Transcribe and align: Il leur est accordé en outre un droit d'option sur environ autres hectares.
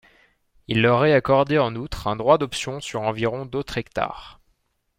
Il 0.67 0.81
leur 0.81 1.05
est 1.05 1.13
accordé 1.13 1.59
en 1.59 1.75
outre 1.75 2.07
un 2.07 2.15
droit 2.15 2.39
d'option 2.39 2.79
sur 2.79 3.01
environ 3.03 3.47
autres 3.53 3.77
hectares. 3.77 4.41